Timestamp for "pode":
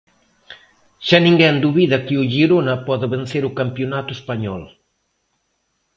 2.87-3.05